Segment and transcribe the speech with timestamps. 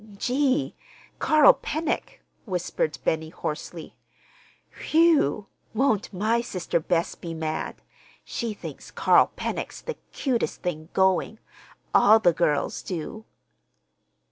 [0.17, 0.73] "Gee!
[1.19, 3.95] Carl Pennock!" whispered Benny hoarsely.
[4.87, 5.45] "Whew!
[5.75, 7.75] Won't my sister Bess be mad?
[8.25, 11.37] She thinks Carl Pennock's the cutest thing going.
[11.93, 13.25] All the girls do!"